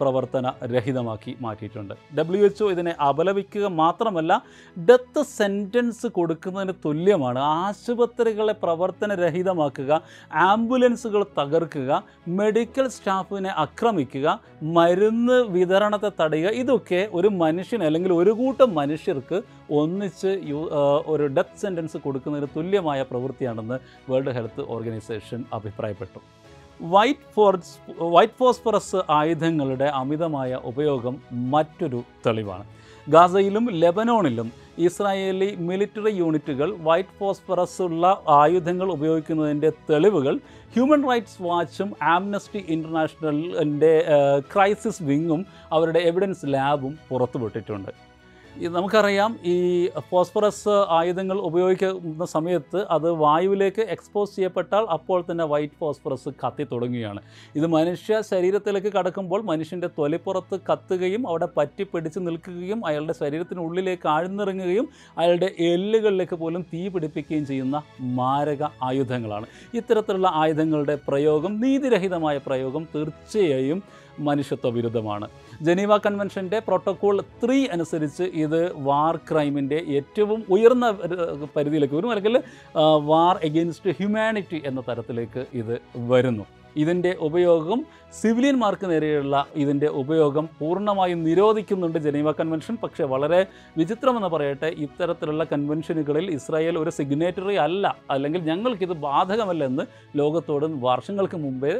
[0.00, 1.94] പ്രവർത്തന രഹിതമാക്കി മാറ്റിയിട്ടുണ്ട്.
[2.16, 4.32] ഡബ്ല്യു എച്ച് ഇതിനെ അപലപിക്കുക മാത്രമല്ല
[4.76, 7.40] ഡെത്ത് സെന്റൻസ് കൊടുക്കുന്നതിന് തുല്യമാണ്.
[7.66, 10.00] ആശുപത്രികളെ പ്രവർത്തനരഹിതമാക്കുക
[10.48, 12.02] ആംബുലൻസുകൾ തകർക്കുക
[12.40, 14.38] മെഡിക്കൽ സ്റ്റാഫിനെ ആക്രമിക്കുക
[14.78, 20.70] മരുന്ന് വിതരണത്തെ തടയുക ഇതൊക്കെ ഒരു മനുഷ്യന് അല്ലെങ്കിൽ ഒരു കൂട്ടം മനുഷ്യർക്ക് ഒന്നിച്ച് യു-
[21.06, 23.78] ഒരു ഡെത്ത് സെന്റൻസ് കൊടുക്കുന്നതിന് തുല്യമായ പ്രവൃത്തിയാണെന്ന്
[24.10, 26.18] വേൾഡ് ഹെൽത്ത് ഓർഗനൈസേഷൻ അഭിപ്രായപ്പെട്ടു.
[26.82, 32.64] വൈറ്റ് ഫോർസ് വൈറ്റ് ഫോസ്ഫറസ് ആയുധങ്ങളുടെ അമിതമായ ഉപയോഗം മറ്റൊരു തെളിവാണ്.
[33.08, 40.40] ഗാസയിലും ലെബനോണിലും ഇസ്രായേലി മിലിറ്ററി യൂണിറ്റുകൾ വൈറ്റ് ഫോസ്ഫറസ് ഉള്ള ആയുധങ്ങൾ ഉപയോഗിക്കുന്നതിന്റെ തെളിവുകൾ
[40.74, 44.04] ഹ്യൂമൻ റൈറ്റ്സ് വാച്ചും ആംനസ്റ്റി ഇന്റർനാഷണലിന്റെ
[44.54, 48.13] ക്രൈസിസ് വിങ്ങും അവരുടെ എവിഡൻസ് ലാബും പുറത്തുവിട്ടിട്ടുണ്ട്.
[48.62, 49.54] നമുക്കറിയാം ഈ
[50.10, 57.20] ഫോസ്ഫറസ് ആയുധങ്ങൾ ഉപയോഗിക്കുന്ന സമയത്ത് അത് വായുവിലേക്ക് എക്സ്പോസ് ചെയ്യപ്പെട്ടാൽ അപ്പോൾ തന്നെ വൈറ്റ് ഫോസ്ഫറസ് കത്തി തുടങ്ങുകയാണ്.
[57.56, 65.50] ഇത് മനുഷ്യ ശരീരത്തിലേക്ക് കടക്കുമ്പോൾ മനുഷ്യന്റെ തൊലിപ്പുറത്ത് കത്തുകയും അവിടെ പറ്റി പിടിച്ച് നിൽക്കുകയും അയാളുടെ ശരീരത്തിനുള്ളിലേക്ക് ആഴ്ന്നിറങ്ങുകയും അയാളുടെ
[65.58, 69.46] എല്ലുകളിലേക്ക് പോലും തീ പിടിപ്പിക്കുകയും ചെയ്യുന്ന മാരക ആയുധങ്ങളാണ്.
[69.74, 73.82] ഇത്തരത്തിലുള്ള ആയുധങ്ങളുടെ പ്രയോഗം നീതിരഹിതമായ പ്രയോഗം തീർച്ചയായും
[74.20, 75.28] മനുഷ്യത്വ വിരുദ്ധമാണ്.
[75.62, 80.90] ജനീവ കൺവെൻഷന്റെ പ്രോട്ടോകോൾ ത്രീ അനുസരിച്ച് ഇത് വാർ ക്രൈമിന്റെ ഏറ്റവും ഉയർന്ന
[81.56, 82.36] പരിധിയിലേക്ക് വരും അല്ലെങ്കിൽ
[83.12, 86.46] വാർ എഗെയിൻസ്റ്റ് ഹ്യൂമാനിറ്റി എന്ന തരത്തിലേക്ക് ഇത് വരുന്നു.
[86.76, 87.80] ഇതിന്റെ ഉപയോഗം
[88.20, 92.74] സിവിലിയന്മാർക്ക് നേരെയുള്ള ഇതിന്റെ ഉപയോഗം പൂർണമായും നിരോധിക്കുന്നുണ്ട് ജനീവ കൺവെൻഷൻ.
[92.82, 93.40] പക്ഷേ വളരെ
[93.78, 97.84] വിചിത്രമെന്ന് പറയട്ടെ ഇത്തരത്തിലുള്ള കൺവെൻഷനുകളിൽ ഇസ്രായേൽ ഒരു സിഗ്നേറ്ററി അല്ല.
[98.10, 99.86] അല്ലെങ്കിൽ ഞങ്ങൾക്കിത് ബാധകമല്ലെന്ന്
[100.18, 101.74] ലോകത്തോട് വർഷങ്ങൾക്ക് മുമ്പേ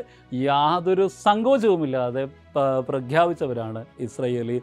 [0.49, 2.25] യാതൊരു സങ്കോചവുമില്ലാതെ
[2.89, 4.59] പ്രഖ്യാപിച്ചവരാണ് ഇസ്രയേലി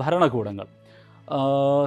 [0.00, 0.66] ഭരണകൂടങ്ങൾ.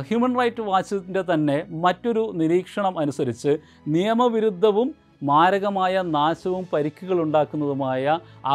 [0.07, 3.51] ഹ്യൂമൻ റൈറ്റ് വാച്ചിന്റെ തന്നെ മറ്റൊരു നിരീക്ഷണം അനുസരിച്ച്
[3.87, 4.89] നിയമവിരുദ്ധവും
[5.21, 8.03] മാരകമായ നാശവും പരിക്കുകളുണ്ടാക്കുന്നതുമായ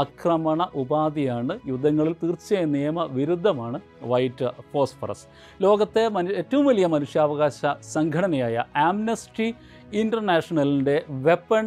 [0.01, 3.79] ആക്രമണ ഉപാധിയാണ് യുദ്ധങ്ങളിൽ തീർച്ചയായും നിയമവിരുദ്ധമാണ്
[4.13, 5.25] വൈറ്റ് ഫോസ്ഫറസ്.
[5.65, 7.61] ലോകത്തെ മനു ഏറ്റവും വലിയ മനുഷ്യാവകാശ
[7.95, 9.49] സംഘടനയായ ആംനസ്റ്റി
[10.03, 10.97] ഇന്റർനാഷണലിന്റെ
[11.27, 11.67] വെപ്പൺ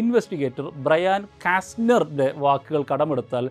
[0.00, 3.46] ഇൻവെസ്റ്റിഗേറ്റർ ബ്രയാൻ കാസ്നറുടെ വാക്കുകൾ കടമെടുത്താൽ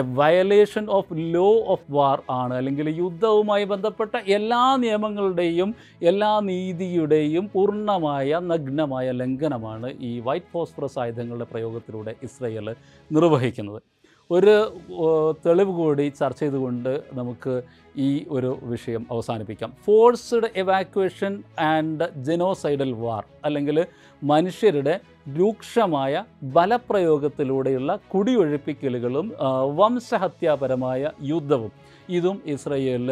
[0.00, 2.54] a violation of law of war ആണ്.
[2.60, 5.70] അല്ലെങ്കിൽ യുദ്ധവുമായി ബന്ധപ്പെട്ട എല്ലാ നിയമങ്ങളുടെയും
[6.10, 12.68] എല്ലാ നീതിയുടെയും പൂർണമായ നഗ്നമായ ലംഘനമാണ് ഈ വൈറ്റ് ഫോസ്ഫറസ് ആയുധങ്ങളുടെ പ്രയോഗത്തിലൂടെ ഇസ്രയേൽ
[13.10, 13.80] നിർവഹിക്കുന്നത്.
[14.30, 14.54] ഒരു
[15.46, 17.62] തെളിവ് കൂടി ചർച്ച ചെയ്തുകൊണ്ട് നമുക്ക്
[17.96, 19.70] ഈ ഒരു വിഷയം അവസാനിപ്പിക്കാം.
[19.86, 23.78] ഫോഴ്സ്ഡ് എവാക്വേഷൻ ആൻഡ് ജെനോസൈഡൽ വാർ അല്ലെങ്കിൽ
[24.22, 24.94] മനുഷ്യരുടെ
[25.38, 29.32] രൂക്ഷമായ ബലപ്രയോഗത്തിലൂടെയുള്ള കുടിയൊഴിപ്പിക്കലുകളും
[29.76, 31.72] വംശഹത്യാപരമായ യുദ്ധവും
[32.08, 33.10] ഇതും ഇസ്രയേലിൽ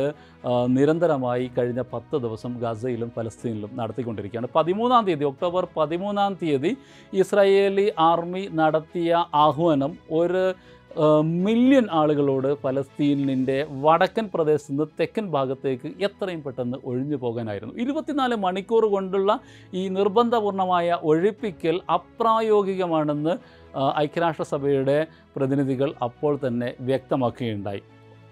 [0.68, 4.48] നിരന്തരമായി കഴിഞ്ഞ പത്ത് ദിവസം ഗസയിലും ഫലസ്തീനിലും നടത്തിക്കൊണ്ടിരിക്കുകയാണ്.
[4.56, 6.76] പതിമൂന്നാം തീയതി ഒക്ടോബർ പതിമൂന്നാം തീയതി
[7.12, 10.44] ഇസ്രയേലി ആർമി നടത്തിയ ആഹ്വാനം ഒരു
[11.22, 17.74] മില്യൺ ആളുകളോട് ഫലസ്തീനിന്റെ വടക്കൻ പ്രദേശത്ത് നിന്ന് തെക്കൻ ഭാഗത്തേക്ക് എത്രയും പെട്ടെന്ന് ഒഴിഞ്ഞു പോകാനായിരുന്നു.
[17.74, 19.38] ഇരുപത്തിനാല് മണിക്കൂർ കൊണ്ടുള്ള
[19.74, 23.34] ഈ നിർബന്ധപൂർണമായ ഒഴിപ്പിക്കൽ അപ്രായോഗികമാണെന്ന്
[23.98, 27.82] ഐക്യരാഷ്ട്രസഭയുടെ പ്രതിനിധികൾ അപ്പോൾ തന്നെ വ്യക്തമാക്കുകയുണ്ടായി.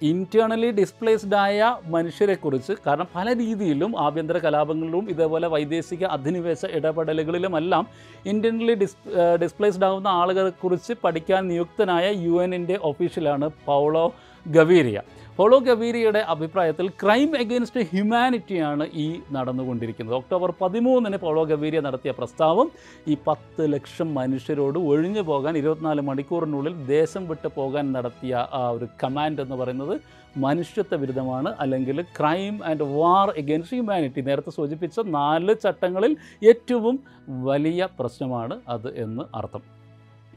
[0.03, 7.85] ഇന്റേർണലി ഡിസ്പ്ലേസ്ഡ് ആയ മനുഷ്യരെക്കുറിച്ച് കാരണം പല രീതിയിലും ആഭ്യന്തര കലാപങ്ങളിലും ഇതേപോലെ വൈദേശിക അധിനിവേശ ഇടപെടലുകളിലുമെല്ലാം
[8.27, 8.99] ഇന്ത്യൻലി ഡിസ്
[9.43, 14.07] ഡിസ്പ്ലേസ്ഡ് ആവുന്ന ആളുകളെക്കുറിച്ച് പഠിക്കാൻ നിയുക്തനായ യു എന്നിന്റെ ഒഫീഷ്യലാണ് പൗളോ
[14.47, 15.01] ഗവീരിയ.
[15.37, 20.17] പൗളോ ഗവീരിയുടെ അഭിപ്രായത്തിൽ ക്രൈം എഗെയിൻസ്റ്റ് ഹ്യൂമാനിറ്റിയാണ് ഈ നടന്നുകൊണ്ടിരിക്കുന്നത്.
[20.17, 22.71] ഒക്ടോബർ പതിമൂന്നിന് പോളോ ഗവീരിയ നടത്തിയ പ്രസ്താവം
[23.09, 29.41] ഈ പത്ത് ലക്ഷം മനുഷ്യരോട് ഒഴിഞ്ഞു പോകാൻ ഇരുപത്തിനാല് മണിക്കൂറിനുള്ളിൽ ദേശം വിട്ട് പോകാൻ നടത്തിയ ആ ഒരു കമാൻഡ്
[29.41, 30.01] എന്ന് പറയുന്നത്
[30.37, 31.55] മനുഷ്യത്വ വിരുദ്ധമാണ്.
[31.61, 36.17] അല്ലെങ്കിൽ crime and war against humanity നേരത്തെ സൂചിപ്പിച്ച നാല് ചട്ടങ്ങളിൽ
[36.49, 39.82] ഏറ്റവും വലിയ പ്രശ്നമാണ് അത് എന്ന് അർത്ഥം.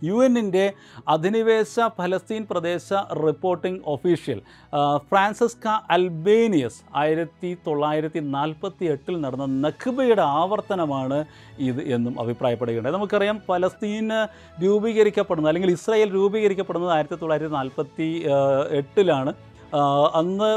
[0.04, 0.74] യു എന്നിന്റെ
[1.08, 2.90] അധിനിവേശ ഫലസ്തീൻ പ്രദേശ
[3.26, 4.42] റിപ്പോർട്ടിംഗ് ഒഫീഷ്യൽ
[5.10, 11.26] ഫ്രാൻസിസ്ക അൽബേനിയസ് ആയിരത്തി തൊള്ളായിരത്തി നാൽപ്പത്തി എട്ടിൽ നടന്ന നഖ്ബയുടെ ആവർത്തനമാണ്
[11.60, 12.96] ഇത് എന്നും അഭിപ്രായപ്പെടുകയുണ്ടായി.
[12.96, 14.20] നമുക്കറിയാം ഫലസ്തീന്
[14.64, 18.10] രൂപീകരിക്കപ്പെടുന്നത് അല്ലെങ്കിൽ ഇസ്രായേൽ രൂപീകരിക്കപ്പെടുന്നത് ആയിരത്തി തൊള്ളായിരത്തി നാൽപ്പത്തി
[18.72, 19.34] എട്ടിലാണ്.
[20.20, 20.50] അന്ന്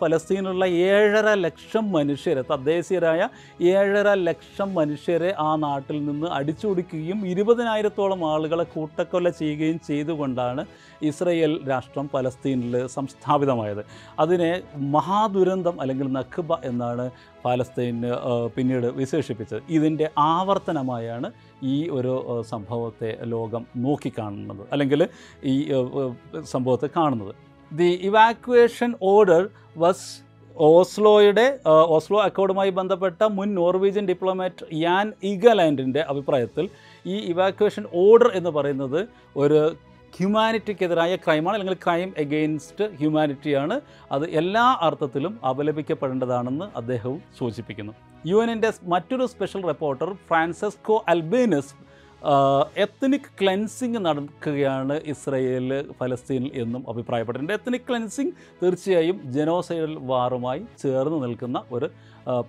[0.00, 3.28] ഫലസ്തീനിലുള്ള ഏഴര ലക്ഷം മനുഷ്യരെ തദ്ദേശീയരായ
[3.72, 10.64] ഏഴര ലക്ഷം മനുഷ്യരെ ആ നാട്ടിൽ നിന്ന് അടിച്ചൊടുക്കുകയും ഇരുപതിനായിരത്തോളം ആളുകളെ കൂട്ടക്കൊല ചെയ്യുകയും ചെയ്തുകൊണ്ടാണ്
[11.02, 13.82] ഇസ്രയേൽ രാഷ്ട്രം പലസ്തീനിൽ സംസ്ഥാപിതമായത്.
[14.18, 14.52] അതിനെ
[14.96, 17.06] മഹാദുരന്തം അല്ലെങ്കിൽ നഖബ എന്നാണ്
[17.44, 18.12] പാലസ്തീന്
[18.56, 19.62] പിന്നീട് വിശേഷിപ്പിച്ചത്.
[19.68, 21.30] ഇതിന്റെ ആവർത്തനമായാണ്
[21.62, 22.14] ഈ ഒരു
[22.52, 25.02] സംഭവത്തെ ലോകം നോക്കിക്കാണുന്നത് അല്ലെങ്കിൽ
[25.44, 25.56] ഈ
[26.54, 27.45] സംഭവത്തെ കാണുന്നത്.
[27.72, 30.26] ദി ഇവാക്വേഷൻ ഓർഡർ വസ്
[30.56, 36.68] ഓസ്ലോയുടെ ഓസ്ലോ അക്കോർഡുമായി ബന്ധപ്പെട്ട മുൻ നോർവീജിയൻ ഡിപ്ലോമാറ്റ് യാൻ ഇഗലാൻഡിന്റെ അഭിപ്രായത്തിൽ
[37.06, 39.76] ഈ ഇവാക്വേഷൻ ഓർഡർ എന്ന് പറയുന്നത് ഒരു
[40.18, 43.80] ഹ്യൂമാനിറ്റിക്കെതിരായ ക്രൈമാണ് അല്ലെങ്കിൽ ക്രൈം എഗെയിൻസ്റ്റ് ഹ്യൂമാനിറ്റിയാണ്
[44.12, 47.92] അത് എല്ലാ അർത്ഥത്തിലും അപലപിക്കപ്പെടേണ്ടതാണെന്ന് അദ്ദേഹവും സൂചിപ്പിക്കുന്നു.
[48.26, 51.74] യു എനിന്റെ മറ്റൊരു special reporter Francesco Albanese
[52.84, 55.66] ethnic cleansing നടക്കുകയാണ് ഇസ്രയേൽ
[55.98, 57.52] ഫലസ്തീനിൽ എന്നും അഭിപ്രായപ്പെട്ടിട്ടുണ്ട്.
[57.52, 61.88] എത്തനിക് ക്ലെൻസിങ് തീർച്ചയായും ജനോസൈഡൽ വാറുമായി ചേർന്ന് നിൽക്കുന്ന ഒരു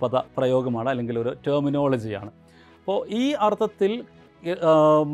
[0.02, 2.32] പദ പ്രയോഗമാണ് അല്ലെങ്കിൽ ഒരു ടെർമിനോളജിയാണ്
[2.80, 3.94] അപ്പോൾ ഈ അർത്ഥത്തിൽ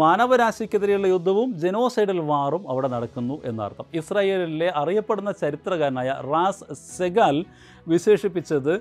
[0.02, 3.86] മാനവരാശിക്കെതിരെയുള്ള യുദ്ധവും ജനോസൈഡൽ വാറും അവിടെ നടക്കുന്നു എന്നർത്ഥം.
[3.94, 6.66] ഇസ്രായേലിലെ അറിയപ്പെടുന്ന ചരിത്രകാരനായ റാസ്
[6.98, 7.38] സെഗാൽ
[7.88, 8.74] വിശേഷിപ്പിച്ചത്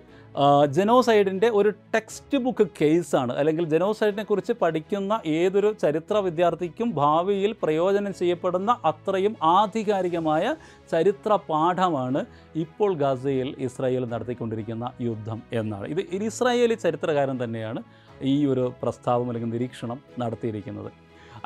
[0.77, 3.33] ജനോസൈഡിന്റെ ഒരു ടെക്സ്റ്റ് ബുക്ക് കേസാണ്.
[3.41, 10.55] അല്ലെങ്കിൽ ജനോസൈഡിനെ കുറിച്ച് പഠിക്കുന്ന ഏതൊരു ചരിത്ര വിദ്യാർത്ഥിക്കും ഭാവിയിൽ പ്രയോജനം ചെയ്യപ്പെടുന്ന അത്രയും ആധികാരികമായ
[10.93, 12.23] ചരിത്ര പാഠമാണ്
[12.65, 15.87] ഇപ്പോൾ ഗാസയിൽ ഇസ്രായേൽ നടത്തിക്കൊണ്ടിരിക്കുന്ന യുദ്ധം എന്നാണ്.
[15.95, 17.83] ഇത് ഇസ്രായേലി ചരിത്രകാരൻ തന്നെയാണ്.
[18.31, 20.91] ഈ ഒരു പ്രസ്താവം അല്ലെങ്കിൽ നിരീക്ഷണം നടത്തിയിരിക്കുന്നത്.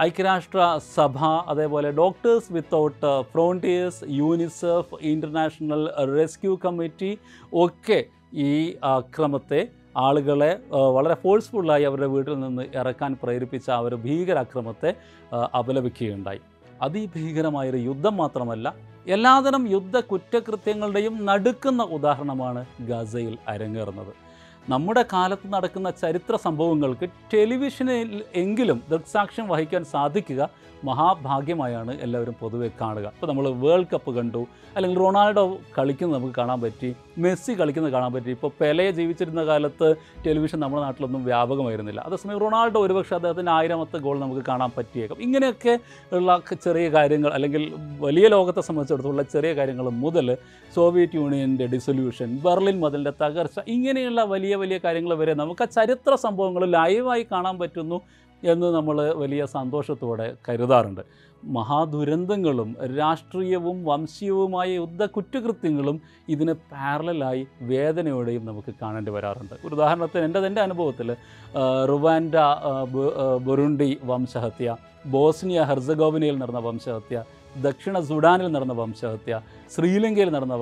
[0.01, 0.61] ഐക്യരാഷ്ട്ര
[0.95, 1.19] സഭ
[1.53, 5.83] അതേപോലെ Doctors Without Frontiers UNICEF International
[6.17, 7.19] Rescue Committee
[7.65, 8.53] ഒക്കെ ഈ
[8.85, 9.61] അക്രമത്തെ
[9.97, 10.51] ആളുകളെ
[10.97, 14.91] വളരെ ഫോഴ്സ്ഫുള്ളായി അവരുടെ വീട്ടിൽ നിന്ന് ഇറക്കാൻ പ്രേരിപ്പിച്ച ആ ഒരു ഭീകരാക്രമത്തെ
[15.61, 16.41] അപലപിക്കുകയുണ്ടായി.
[16.83, 18.75] അതിഭീകരമായൊരു യുദ്ധം മാത്രമല്ല
[19.15, 24.26] എല്ലാതരം യുദ്ധ കുറ്റകൃത്യങ്ങളുടെയും നടുക്കുന്ന ഉദാഹരണമാണ് ഗസയിൽ അരങ്ങേറുന്നത്.
[24.69, 28.11] നമ്മുടെ കാലത്ത് നടക്കുന്ന ചരിത്ര സംഭവങ്ങൾക്ക് ടെലിവിഷനിൽ
[28.43, 30.41] എങ്കിലും ദൃക്സാക്ഷ്യം വഹിക്കാൻ സാധിക്കുക.
[30.85, 33.03] മഹാഭാഗ്യമായാണ് എല്ലാവരും പൊതുവെ കാണുക.
[33.03, 34.47] ഇപ്പോൾ നമ്മൾ വേൾഡ് കപ്പ് കണ്ടു.
[34.77, 36.95] അല്ലെങ്കിൽ റൊണാൾഡോ കളിക്കുന്നത് നമുക്ക് കാണാൻ പറ്റി.
[37.19, 38.31] മെസ്സി കളിക്കുന്നത് കാണാൻ പറ്റി.
[38.31, 39.95] ഇപ്പോൾ പെലയെ ജീവിച്ചിരുന്ന കാലത്ത്
[40.27, 42.01] ടെലിവിഷൻ നമ്മുടെ നാട്ടിലൊന്നും വ്യാപകമായിരുന്നില്ല.
[42.01, 45.17] അതേസമയം റൊണാൾഡോ ഒരുപക്ഷെ അദ്ദേഹത്തിന്റെ ആയിരമത്തെ ഗോൾ നമുക്ക് കാണാൻ പറ്റിയേക്കും.
[45.21, 45.79] ഇങ്ങനെയൊക്കെ
[46.13, 50.37] ഉള്ള ചെറിയ കാര്യങ്ങൾ അല്ലെങ്കിൽ വലിയ ലോകത്തെ സംബന്ധിച്ചിടത്തോളം ചെറിയ കാര്യങ്ങൾ മുതൽ
[50.75, 56.67] സോവിയറ്റ് യൂണിയന്റെ ഡിസൊല്യൂഷൻ ബെർലിൻ മതിലിന്റെ തകർച്ച ഇങ്ങനെയുള്ള വലിയ വലിയ കാര്യങ്ങൾ വരെ നമുക്ക് ആ ചരിത്ര സംഭവങ്ങൾ
[56.67, 58.01] ലൈവായി കാണാൻ പറ്റുന്നു.
[58.53, 61.03] എന്ന് നമ്മൾ വലിയ സന്തോഷത്തോടെ കരുതാറുണ്ട്.
[61.57, 65.97] മഹാദുരന്തങ്ങളും രാഷ്ട്രീയവും വംശീയവുമായ യുദ്ധ കുറ്റകൃത്യങ്ങളും
[66.29, 69.55] ഇതിന് പാരലായി വേദനയോടെയും നമുക്ക് കാണേണ്ടി വരാറുണ്ട്.
[69.69, 71.09] ഉദാഹരണത്തിന് എന്റെ എന്റെ അനുഭവത്തിൽ
[71.91, 72.35] റുവാൻഡ
[72.71, 72.73] ആ,
[73.47, 77.17] ബുറുണ്ടി വംശഹത്യ ബോസ്നിയ ഹെർസഗോവിനയിൽ നടന്ന വംശഹത്യ
[77.65, 79.35] ദക്ഷിണ സുഡാനിൽ നടന്ന വംശഹത്യ
[79.75, 80.55] ശ്രീലങ്കയിൽ നടന്ന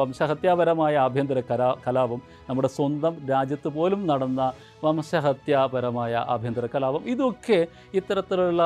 [0.00, 4.40] വംശഹത്യാപരമായ ആഭ്യന്തര കലാ കലാപം നമ്മുടെ സ്വന്തം രാജ്യത്ത് പോലും നടന്ന
[4.84, 7.02] വംശഹത്യാപരമായ ആഭ്യന്തര കലാപം.
[7.14, 7.58] ഇതൊക്കെ
[8.00, 8.62] ഇത്തരത്തിലുള്ള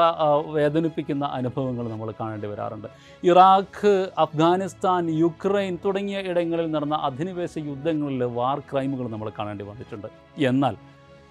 [0.56, 2.88] വേദനിപ്പിക്കുന്ന അനുഭവങ്ങൾ നമ്മൾ കാണേണ്ടി വരാറുണ്ട്.
[3.22, 3.94] ഇറാഖ്
[4.24, 10.08] അഫ്ഗാനിസ്ഥാൻ യുക്രൈൻ തുടങ്ങിയ ഇടങ്ങളിൽ നടന്ന അധിനിവേശ യുദ്ധങ്ങളിൽ വാർ ക്രൈമുകൾ നമ്മൾ കാണേണ്ടി വന്നിട്ടുണ്ട്.
[10.52, 10.76] എന്നാൽ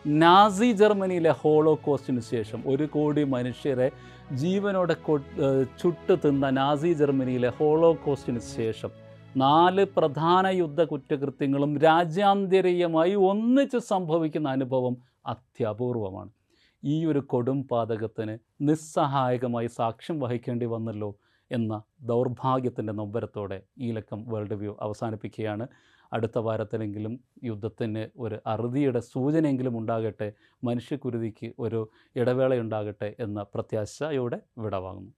[0.07, 3.91] നാസി ജർമ്മനിയിലെ ഹോളോ കോസ്റ്റിന് ശേഷം ഒരു കോടി മനുഷ്യരെ
[4.31, 4.95] ജീവനോടെ
[5.79, 8.91] ചുട്ടു തിന്ന നാസി ജർമ്മനിയിലെ ഹോളോ കോസ്റ്റിന് ശേഷം
[9.37, 16.31] നാല് പ്രധാന യുദ്ധ കുറ്റകൃത്യങ്ങളും രാജ്യാന്തരീയമായി ഒന്നിച്ച് സംഭവിക്കുന്ന അനുഭവം അത്യപൂർവമാണ്.
[16.83, 21.15] ഈ ഒരു കൊടും പാതകത്തിന് നിസ്സഹായകമായി സാക്ഷ്യം വഹിക്കേണ്ടി വന്നല്ലോ
[21.51, 25.67] എന്ന ദൗർഭാഗ്യത്തിന്റെ നൊമ്പരത്തോടെ ഈ ലക്കം വേൾഡ് വ്യൂ അവസാനിപ്പിക്കുകയാണ്.
[26.13, 30.29] അടുത്ത വാരത്തിലെങ്കിലും യുദ്ധത്തിന് ഒരു അറുതിയുടെ സൂചനയെങ്കിലും ഉണ്ടാകട്ടെ
[30.63, 31.81] മനുഷ്യക്കുരുതിക്ക് ഒരു
[32.15, 35.13] ഇടവേളയുണ്ടാകട്ടെ എന്ന പ്രത്യാശയോടെ വിടവാങ്ങുന്നു.